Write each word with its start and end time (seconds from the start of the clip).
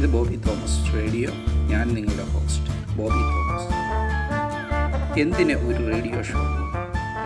ഇത് 0.00 0.08
Bobby 0.08 0.36
Thomas 0.36 0.94
radio. 0.94 1.30
ഞാൻ 1.68 1.88
നിങ്ങളുടെ 1.88 2.22
ഹോസ്റ്റ് 2.22 2.96
ബോബി 2.96 3.14
തോമസ്. 3.14 3.74
എന്തിന് 5.20 5.52
ഒരു 5.52 5.92
റേഡിയോ 5.92 6.22
ഷോ 6.22 6.38
എന്ന് 6.38 6.62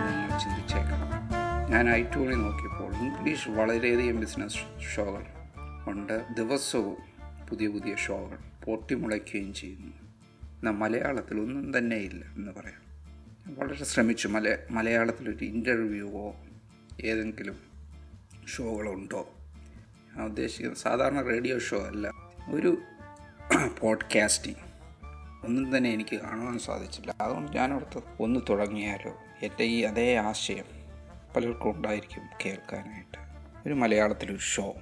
നിങ്ങൾ 0.07 0.39
ചിന്തിച്ചേക്കാം 0.39 1.73
ഞാൻ 1.73 1.91
ഐറ്റൂണിൽ 1.91 2.35
നോക്കിയപ്പോൾ 2.35 2.97
ഇംഗ്ലീഷ് 2.97 3.49
വളരെയധികം 3.49 4.21
ബിസിനസ് 4.21 4.55
ഷോകൾ 4.97 5.23
ഉണ്ട്. 5.87 6.27
ദിവസവും 6.39 6.97
പുതിയ 7.51 7.69
പുതിയ 7.69 7.97
ഷോകൾ 7.97 8.65
പൊട്ടിമുളയ്ക്കുകയും 8.65 9.55
ചെയ്യുന്നു. 9.55 9.93
എന്നാൽ 10.49 10.73
മലയാളത്തിൽ 10.73 11.41
ഒന്നും 11.41 11.79
തന്നെ 11.79 11.97
ഇല്ല 11.97 12.25
എന്ന് 12.37 12.53
പറയാം. 12.53 12.83
വളരെ 13.59 13.85
ശ്രമിച്ചു. 13.85 14.29
മല 14.29 14.57
മലയാളത്തിലൊരു 14.71 15.45
ഇന്റർവ്യൂവോ 15.45 16.37
ഏതെങ്കിലും 17.05 17.57
ഷോകളുണ്ടോ 18.57 19.29
ഞാൻ 20.17 20.27
ഉദ്ദേശിക്കുന്നത് 20.27 20.79
സാധാരണ 20.79 21.23
റേഡിയോ 21.23 21.59
ഷോ 21.59 21.79
അല്ല. 21.79 22.34
ഒരു 22.49 22.83
പോഡ്കാസ്റ്റിംഗ് 23.81 24.57
ഒന്നും 25.47 25.77
തന്നെ 25.77 25.91
എനിക്ക് 25.91 26.17
കാണുവാൻ 26.17 26.59
സാധിച്ചില്ല. 26.59 27.15
അതുകൊണ്ട് 27.21 27.53
ഞാൻ 27.53 27.71
ഞാനോർത്ത് 27.71 28.03
ഒന്ന് 28.21 28.41
തുടങ്ങിയാലോ 28.49 29.11
എന്റെ 29.43 29.65
ഈ 29.65 29.83
അതേ 29.83 30.17
ആശയം 30.17 30.65
പലർക്കും 31.37 31.77
ഉണ്ടായിരിക്കും 31.77 32.23
കേൾക്കാനായിട്ട്. 32.45 33.19
ഒരു 33.67 33.75
മലയാളത്തിലൊരു 33.75 34.39
ഷോ 34.39 34.75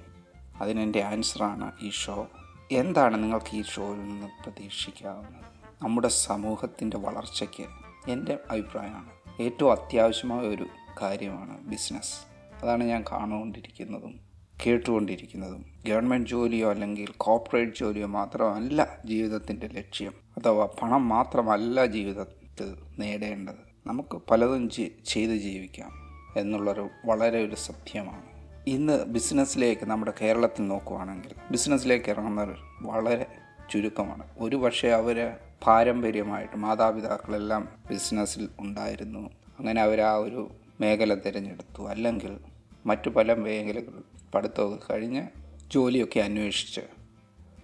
അതിനെന്റെ 0.61 1.01
ആൻസറാണ് 1.01 1.71
ഈ 1.81 1.89
ഷോ 1.89 2.27
എന്താണ് 2.71 3.23
നിങ്ങൾക്ക് 3.23 3.55
ഈ 3.57 3.63
ഷോയിൽ 3.63 3.99
നിന്ന് 3.99 4.27
പ്രതീക്ഷിക്കാവുന്നത്? 4.43 5.45
നമ്മുടെ 5.81 6.07
സമൂഹത്തിന്റെ 6.07 6.97
വളർച്ചയ്ക്ക് 6.97 7.67
എന്റെ 8.11 8.37
അഭിപ്രായമാണ്. 8.49 9.41
ഏറ്റവും 9.41 9.71
അത്യാവശ്യമായ 9.71 10.39
ഒരു 10.39 10.67
കാര്യമാണ് 11.01 11.61
ബിസിനസ് 11.61 12.15
അതാണ് 12.63 12.83
ഞാൻ 12.83 13.03
കാണുകൊണ്ടിരിക്കുന്നതും 13.11 14.32
കേട്ടുകൊണ്ടിരിക്കുന്നതും 14.65 15.65
ഗവൺമെന്റ് 15.87 16.29
ജോലിയോ 16.29 16.69
അല്ലെങ്കിൽ 16.69 17.07
കോർപ്പറേറ്റ് 17.17 17.71
ജോലിയോ 17.77 18.07
മാത്രമല്ല 18.07 18.97
ജീവിതത്തിന്റെ 19.05 19.67
ലക്ഷ്യം 19.67 20.13
അഥവാ 20.37 20.65
പണം 20.65 21.09
മാത്രമല്ല 21.09 21.85
ജീവിതത്തിൽ 21.85 22.75
നേടേണ്ടത്. 22.99 23.73
നമുക്ക് 23.87 24.21
പലതും 24.31 24.69
ചെയ്ത് 25.05 25.31
ജീവിക്കാം 25.31 25.91
എന്നുള്ളൊരു 26.37 26.89
വളരെ 27.05 27.45
ഒരു 27.45 27.55
സത്യമാണ്. 27.55 28.23
ഇന്ന് 28.67 29.05
ബിസിനസ്സിലേക്ക് 29.05 29.85
നമ്മുടെ 29.85 30.13
കേരളത്തിൽ 30.21 30.67
നോക്കുവാണെങ്കിൽ 30.67 31.31
ബിസിനസ്സിലേക്ക് 31.51 32.09
ഇറങ്ങുന്നവർ 32.09 32.59
വളരെ 32.81 33.25
ചുരുക്കമാണ്. 33.69 34.23
ഒരു 34.39 34.55
പക്ഷേ 34.55 34.87
അവർ 34.87 35.37
പാരമ്പര്യമായിട്ട് 35.65 36.57
മാതാപിതാക്കളെല്ലാം 36.57 37.67
ബിസിനസ്സിൽ 37.89 38.49
ഉണ്ടായിരുന്നു. 38.59 39.29
അങ്ങനെ 39.59 39.81
അവർ 39.81 40.01
ആ 40.01 40.13
ഒരു 40.13 40.51
മേഖല 40.81 41.13
തിരഞ്ഞെടുത്തു. 41.13 41.87
അല്ലെങ്കിൽ 41.87 42.37
മറ്റു 42.85 43.09
പല 43.09 43.33
മേഖലകളും 43.33 44.05
പഠിത്തമൊക്കെ 44.35 44.93
കഴിഞ്ഞ് 44.93 45.27
ജോലിയൊക്കെ 45.71 46.19
അന്വേഷിച്ച് 46.19 46.81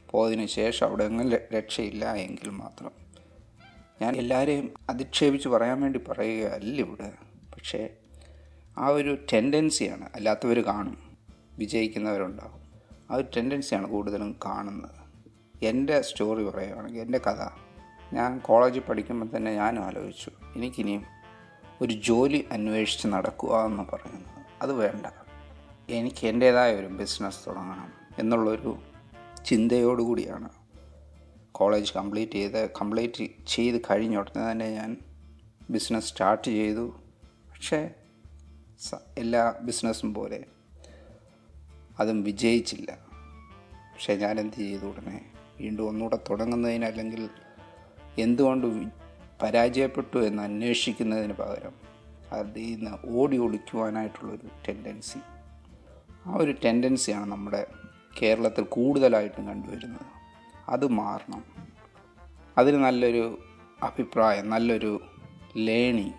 പോയതിനു 0.09 0.45
ശേഷം 0.45 0.87
അവിടെ 0.87 1.03
ഒന്നും 1.03 1.31
രക്ഷയില്ല 1.31 2.13
എങ്കിൽ 2.15 2.49
മാത്രം. 2.49 2.91
ഞാൻ 4.01 4.15
എല്ലാവരെയും 4.15 4.73
അധിക്ഷേപിച്ച് 4.89 5.49
പറയാൻ 5.49 5.81
വേണ്ടി 5.81 5.99
പറയുകയല്ല 6.09 6.79
ഇവിടെ. 6.79 7.11
പക്ഷേ 7.55 7.89
ആ 8.77 8.87
ഒരു 8.87 9.17
ടെൻഡൻസിയാണ് 9.33 10.09
അല്ലാത്തവർ 10.15 10.59
കാണും. 10.59 10.97
വിജയിക്കുന്നവരുണ്ടാകും 11.57 12.59
ആ 13.11 13.15
ഒരു 13.15 13.25
ടെൻഡൻസിയാണ് 13.37 13.87
കൂടുതലും 13.87 14.35
കാണുന്നത്. 14.45 14.99
എന്റെ 15.63 16.01
സ്റ്റോറി 16.01 16.43
പറയുകയാണെങ്കിൽ 16.43 17.01
എന്റെ 17.01 17.17
കഥ. 17.17 17.49
ഞാൻ 18.13 18.39
കോളേജിൽ 18.39 18.79
പഠിക്കുമ്പോൾ 18.79 19.37
തന്നെ 19.37 19.53
ഞാൻ 19.53 19.79
ആലോചിച്ചു 19.79 20.31
എനിക്കിനിയും 20.55 21.05
ഒരു 21.81 21.93
ജോലി 21.93 22.45
അന്വേഷിച്ച് 22.51 23.07
നടക്കുക 23.07 23.65
എന്ന് 23.65 23.83
പറയുന്നത്. 23.83 24.38
അത് 24.61 24.73
വേണ്ട. 24.73 25.05
എനിക്ക് 25.89 26.27
എന്റേതായ 26.27 26.75
ഒരു 26.75 26.85
ബിസിനസ് 26.85 27.47
തുടങ്ങണം 27.47 27.93
എന്നുള്ളൊരു 28.17 28.79
ചിന്തയോടുകൂടിയാണ് 29.45 30.49
കോളേജ് 31.51 31.93
കംപ്ലീറ്റ് 31.93 32.31
ചെയ്ത് 32.31 32.69
കംപ്ലീറ്റ് 32.69 33.27
ചെയ്ത് 33.47 33.81
കഴിഞ്ഞ 33.91 34.17
ഉടനെ 34.17 34.51
തന്നെ 34.51 34.71
ഞാൻ 34.71 34.97
ബിസിനസ് 35.69 36.07
സ്റ്റാർട്ട് 36.07 36.43
ചെയ്തു. 36.43 36.95
പക്ഷേ 37.51 37.89
എല്ലാ 39.17 39.53
ബിസിനസ്സും 39.61 40.13
പോലെ 40.13 40.45
അതും 41.99 42.23
വിജയിച്ചില്ല. 42.23 42.97
പക്ഷേ 43.93 44.15
ഞാൻ 44.15 44.39
എന്ത് 44.39 44.55
ചെയ്തു 44.55 44.85
ഉടനെ? 44.85 45.31
വീണ്ടും 45.59 45.87
ഒന്നുകൂടെ 45.87 46.19
തുടങ്ങുന്നതിന് 46.29 46.85
അല്ലെങ്കിൽ 46.85 47.29
എന്തുകൊണ്ട് 48.17 48.67
പരാജയപ്പെട്ടു 49.41 50.17
എന്ന് 50.17 50.43
അന്വേഷിക്കുന്നതിന് 50.43 51.33
പകരം 51.33 51.88
അതിൽ 52.31 52.75
നിന്ന് 52.75 53.17
ഓടി 53.17 53.37
ഒളിക്കുവാനായിട്ടുള്ളൊരു 53.37 54.47
ടെൻഡൻസി 54.67 55.19
ആ 56.25 56.35
ഒരു 56.35 56.55
ടെൻഡൻസിയാണ് 56.65 57.31
നമ്മുടെ 57.31 57.67
കേരളത്തിൽ 58.21 58.63
കൂടുതലായിട്ടും 58.63 59.47
കണ്ടുവരുന്നത്. 59.47 60.05
അത് 60.69 60.87
മാറണം. 60.87 61.43
അതിന് 62.57 62.83
നല്ലൊരു 62.83 63.39
അഭിപ്രായം 63.83 64.49
നല്ലൊരു 64.49 65.01
ലേണിങ് 65.57 66.13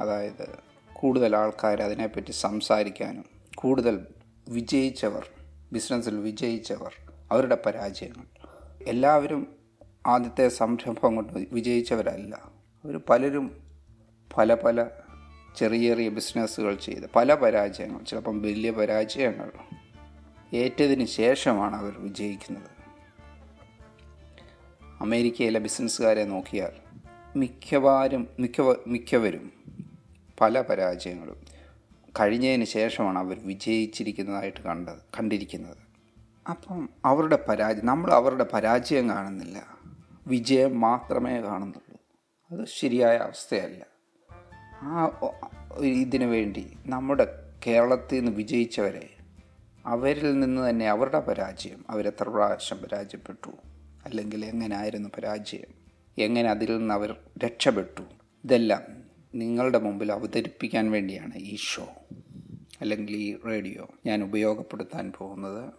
അതായത് 0.00 0.58
കൂടുതൽ 0.92 1.36
ആൾക്കാർ 1.36 1.82
അതിനെപ്പറ്റി 1.82 2.32
സംസാരിക്കാനും 2.32 3.24
കൂടുതൽ 3.54 4.06
വിജയിച്ചവർ 4.48 5.28
ബിസിനസ്സിൽ 5.72 6.16
വിജയിച്ചവർ 6.16 6.94
അവരുടെ 7.32 7.58
പരാജയങ്ങൾ. 7.66 8.24
എല്ലാവരും 8.86 9.46
ആദ്യത്തെ 10.06 10.48
സംരംഭം 10.48 11.16
കൊണ്ട് 11.16 11.32
വിജയിച്ചവരല്ല. 11.32 12.36
അവർ 12.84 13.00
പലരും 13.10 13.60
പല 14.36 14.54
പല 14.54 14.86
ചെറിയ 15.56 15.88
ചെറിയ 15.88 16.08
ബിസിനസ്സുകൾ 16.08 16.74
ചെയ്ത് 16.74 17.10
പല 17.16 17.34
പരാജയങ്ങൾ 17.34 18.04
ചിലപ്പം 18.04 18.42
വലിയ 18.42 18.70
പരാജയങ്ങൾ 18.70 19.52
ഏറ്റതിന് 20.54 21.04
ശേഷമാണ് 21.04 21.76
അവർ 21.76 21.98
വിജയിക്കുന്നത്. 21.98 22.70
അമേരിക്കയിലെ 25.00 25.60
ബിസിനസ്സുകാരെ 25.60 26.24
നോക്കിയാൽ 26.24 26.72
മിക്കവാറും 27.36 28.28
മിക്ക 28.38 28.60
മിക്കവരും 28.86 29.52
പല 30.40 30.60
പരാജയങ്ങളും 30.60 31.44
കഴിഞ്ഞതിന് 32.20 32.64
ശേഷമാണ് 32.64 33.18
അവർ 33.18 33.46
വിജയിച്ചിരിക്കുന്നതായിട്ട് 33.46 34.60
കണ്ടത് 34.60 34.98
കണ്ടിരിക്കുന്നത്. 35.18 35.76
അപ്പം 36.50 36.88
അവരുടെ 37.04 37.44
പരാജയം 37.48 37.86
നമ്മൾ 37.86 38.12
അവരുടെ 38.12 38.46
പരാജയം 38.52 39.08
കാണുന്നില്ല. 39.08 39.66
വിജയം 40.26 40.80
മാത്രമേ 40.80 41.40
കാണുന്നുള്ളൂ. 41.40 42.00
അത് 42.50 42.66
ശരിയായ 42.66 43.16
അവസ്ഥയല്ല. 43.16 43.93
ആ 44.84 45.10
ഇതിനു 45.80 46.26
വേണ്ടി 46.26 46.76
നമ്മുടെ 46.86 47.26
കേരളത്തിൽ 47.66 48.16
നിന്ന് 48.16 48.32
വിജയിച്ചവരെ 48.32 49.16
അവരിൽ 49.86 50.40
നിന്ന് 50.40 50.70
തന്നെ 50.70 50.88
അവരുടെ 50.88 51.20
പരാജയം 51.20 51.84
അവരെത്ര 51.90 52.28
പ്രാവശ്യം 52.28 52.78
പരാജയപ്പെട്ടു 52.78 53.50
അല്ലെങ്കിൽ 54.04 54.44
എങ്ങനെയായിരുന്നു 54.44 55.08
പരാജയം 55.16 55.84
എങ്ങനെ 56.18 56.50
അതിൽ 56.50 56.78
നിന്ന് 56.78 56.94
അവർ 56.94 57.16
രക്ഷപ്പെട്ടു 57.38 58.02
ഇതെല്ലാം 58.44 58.82
നിങ്ങളുടെ 59.34 59.78
മുമ്പിൽ 59.78 60.12
അവതരിപ്പിക്കാൻ 60.12 60.90
വേണ്ടിയാണ് 60.90 61.34
ഈ 61.34 61.56
ഷോ 61.56 61.88
അല്ലെങ്കിൽ 62.80 63.16
ഈ 63.16 63.38
റേഡിയോ 63.46 63.88
ഞാൻ 64.06 64.22
ഉപയോഗപ്പെടുത്താൻ 64.22 65.12
പോകുന്നത്. 65.18 65.72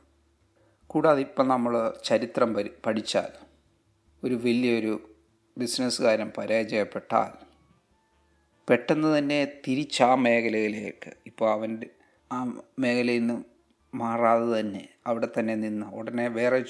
കൂടാതെ 0.87 1.21
ഇപ്പം 1.21 1.47
നമ്മൾ 1.47 1.93
ചരിത്രം 2.05 2.55
പഠിച്ചാൽ 2.85 3.31
ഒരു 4.23 4.33
വലിയൊരു 4.33 5.15
ബിസിനസ്സുകാരൻ 5.57 6.31
പരാജയപ്പെട്ടാൽ 6.37 7.44
പെട്ടെന്ന് 8.69 9.17
തന്നെ 9.17 9.45
തിരിച്ച് 9.67 10.03
ആ 10.03 10.15
മേഖലയിലേക്ക്. 10.15 11.13
ഇപ്പോൾ 11.25 11.51
അവന്റെ 11.51 11.87
ആ 12.31 12.63
മേഖലയിൽ 12.79 13.19
നിന്ന് 13.19 13.43
മാറാതെ 13.95 14.59
തന്നെ 14.59 14.89
അവിടെ 15.07 15.27
തന്നെ 15.39 15.55
നിന്ന് 15.55 15.85
ഉടനെ 15.85 16.27
വേറെ 16.27 16.63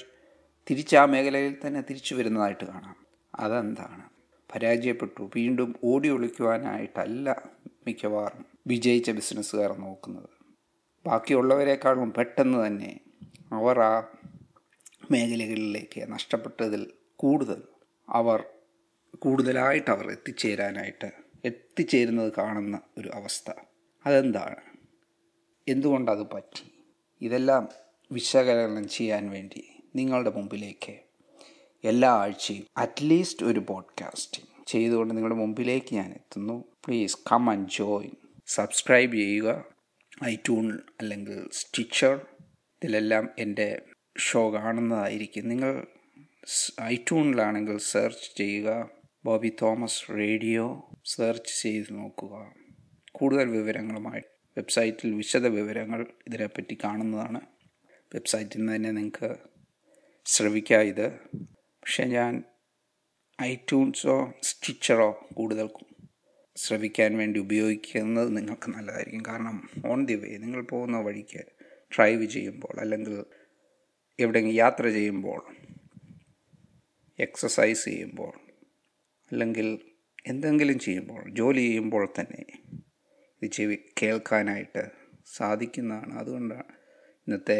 തിരിച്ച് 0.69 0.95
ആ 0.95 1.05
മേഖലയിൽ 1.05 1.55
തന്നെ 1.67 1.81
തിരിച്ചു 1.81 2.15
വരുന്നതായിട്ട് 2.15 2.65
കാണാം. 2.65 3.05
അതെന്താണ്? 3.35 4.09
പരാജയപ്പെട്ടു. 4.55 5.31
വീണ്ടും 5.35 5.75
ഓടി 5.83 6.09
ഒളിക്കുവാനായിട്ടല്ല 6.09 7.41
മിക്കവാറും 7.87 8.45
വിജയിച്ച 8.67 9.11
ബിസിനസ്സുകാർ 9.11 9.73
നോക്കുന്നത്. 9.73 10.29
ബാക്കിയുള്ളവരെക്കാളും 11.05 12.13
പെട്ടെന്ന് 12.13 12.67
തന്നെ 12.67 12.99
അവർ 13.51 13.79
ആ 13.79 14.07
മേഖലകളിലേക്ക് 15.11 16.11
നഷ്ടപ്പെട്ടതിൽ 16.11 16.93
കൂടുതൽ 17.15 17.61
അവർ 18.09 18.43
കൂടുതലായിട്ട് 19.19 19.91
അവർ 19.91 20.11
എത്തിച്ചേരാനായിട്ട് 20.11 21.24
എത്തിച്ചേരുന്നത് 21.45 22.33
കാണുന്ന 22.37 22.81
ഒരു 22.97 23.09
അവസ്ഥ. 23.13 23.51
അതെന്താണ്? 24.05 24.55
എന്തുകൊണ്ടത് 25.67 26.31
പറ്റി? 26.31 26.71
ഇതെല്ലാം 27.21 27.69
വിശകലനം 28.11 28.89
ചെയ്യാൻ 28.89 29.29
വേണ്ടി 29.29 29.67
നിങ്ങളുടെ 29.95 30.29
മുമ്പിലേക്ക് 30.29 30.99
എല്ലാ 31.83 32.09
ആഴ്ചയും 32.09 32.65
അറ്റ്ലീസ്റ്റ് 32.77 33.45
ഒരു 33.45 33.59
പോഡ്കാസ്റ്റ് 33.59 34.41
ചെയ്തുകൊണ്ട് 34.67 35.13
നിങ്ങളുടെ 35.13 35.39
മുമ്പിലേക്ക് 35.39 35.95
ഞാൻ 35.95 36.11
എത്തുന്നു. 36.11 36.65
Please 36.85 37.17
come 37.31 37.49
and 37.49 37.69
join 37.69 38.11
subscribe 38.47 39.15
ചെയ്യുക. 39.15 39.65
ഐറ്റൂൺ 40.25 40.79
അല്ലെങ്കിൽ 41.01 41.49
സ്റ്റിച്ചർ 41.51 42.25
ഇതിലെല്ലാം 42.83 43.29
എന്റെ 43.39 43.81
ഷോ 44.19 44.53
കാണുന്നതായിരിക്കും. 44.53 45.49
നിങ്ങൾ 45.49 45.85
ഐട്യൂണിലാണെങ്കിൽ 46.81 47.77
സെർച്ച് 47.77 48.37
ചെയ്യുക. 48.37 48.94
ബോബി 49.25 49.51
തോമസ് 49.61 50.09
റേഡിയോ 50.09 50.89
സെർച്ച് 51.05 51.61
ചെയ്ത് 51.61 51.87
നോക്കുക. 51.91 52.53
കൂടുതൽ 53.11 53.49
വിവരങ്ങളുമായി 53.49 54.21
വെബ്സൈറ്റിൽ 54.57 55.15
വിശദ 55.15 55.47
വിവരങ്ങൾ 55.47 56.07
ഇതിനെപ്പറ്റി 56.27 56.77
കാണുന്നതാണ്. 56.83 57.41
വെബ്സൈറ്റിൽ 58.13 58.57
നിന്ന് 58.57 58.75
തന്നെ 58.75 58.91
നിങ്ങൾക്ക് 58.91 59.35
ശ്രമിക്കാം 60.25 60.81
ഇത്. 60.81 61.11
പക്ഷെ 61.55 62.03
ഞാൻ 62.03 62.43
ഐട്യൂൺസോ 63.41 64.33
സ്റ്റിച്ചറോ 64.43 65.27
കൂടുതൽ 65.33 65.69
ശ്രവിക്കാൻ 66.55 67.17
വേണ്ടി 67.17 67.39
ഉപയോഗിക്കുന്നത് 67.39 68.37
നിങ്ങൾക്ക് 68.37 68.69
നല്ലതായിരിക്കും. 68.69 69.23
കാരണം 69.27 69.69
ഓൺ 69.85 70.05
ദി 70.05 70.13
വേ 70.13 70.37
നിങ്ങൾ 70.37 70.61
പോകുന്ന 70.61 70.97
വഴിക്ക് 70.97 71.45
ഡ്രൈവ് 71.95 72.25
ചെയ്യുമ്പോൾ 72.25 72.79
അല്ലെങ്കിൽ 72.79 73.25
എവിടെയെങ്കിലും 74.19 74.57
യാത്ര 74.57 74.89
ചെയ്യുമ്പോൾ 74.89 75.55
എക്സസൈസ് 77.19 77.85
ചെയ്യുമ്പോൾ 77.85 78.54
അല്ലെങ്കിൽ 79.35 79.67
എന്തെങ്കിലും 80.27 80.79
ചെയ്യുമ്പോൾ 80.79 81.29
ജോലി 81.29 81.59
ചെയ്യുമ്പോൾ 81.59 82.13
തന്നെ 82.19 82.43
ഇത് 83.41 83.51
ചെവി 83.51 83.77
കേൾക്കാനായിട്ട് 84.01 84.83
സാധിക്കുന്നതാണ്. 85.35 86.19
അതുകൊണ്ടാണ് 86.19 86.73
ഇന്നത്തെ 87.27 87.59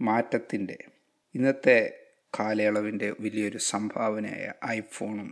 മാറ്റത്തിന്റെ 0.00 0.78
ഇന്നത്തെ 1.34 1.76
കാലയളവിന്റെ 2.40 3.10
വലിയൊരു 3.20 3.58
സംഭാവനയായ 3.58 4.52
ഐഫോണും 4.66 5.28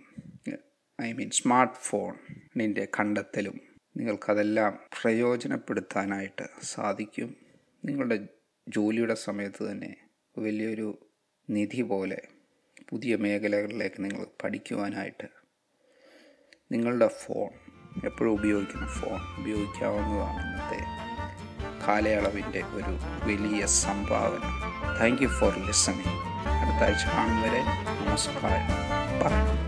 ഐ 1.02 1.12
മീൻ 1.12 1.30
സ്മാർട്ട് 1.30 1.74
ഫോണിന്റെ 1.74 2.88
കണ്ടെത്തലും 3.00 3.60
നിങ്ങൾക്കതെല്ലാം 3.96 4.72
പ്രയോജനപ്പെടുത്താനായിട്ട് 5.02 6.46
സാധിക്കും. 6.62 7.30
നിങ്ങളുടെ 7.84 8.18
ജോലിയുടെ 8.68 9.14
സമയത്ത് 9.14 9.70
തന്നെ 9.70 9.92
വലിയൊരു 10.38 10.88
നിധി 11.50 11.82
പോലെ 11.82 12.20
പുതിയ 12.88 13.16
മേഖലകളിലേക്ക് 13.16 14.04
നിങ്ങൾ 14.04 14.26
പഠിക്കുവാനായിട്ട് 14.42 15.39
നിങ്ങളുടെ 16.72 17.08
ഫോൺ 17.08 17.48
എപ്പോഴും 18.04 18.30
ഉപയോഗിക്കുന്ന 18.30 18.86
ഫോൺ 18.86 19.20
ഉപയോഗിക്കാവുന്നതാണ് 19.38 20.40
ഇന്നത്തെ 20.40 20.78
കാലയളവിന്റെ 21.88 22.62
ഒരു 22.62 22.92
വലിയ 23.28 23.66
സംഭാവന. 23.66 24.42
താങ്ക് 25.00 25.22
യു 25.22 25.28
ഫോർ 25.28 25.52
ലിസണിങ് 25.66 26.20
അടുത്ത 26.46 26.82
ആഴ്ച 26.84 27.06
കാണും 27.06 27.42
വരെ 27.42 27.60
നമസ്കാരം. 27.60 28.66
ബൈ 29.20 29.59